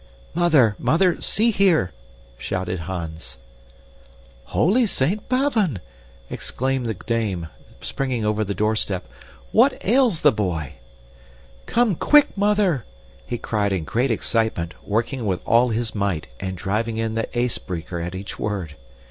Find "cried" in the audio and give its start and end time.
13.37-13.71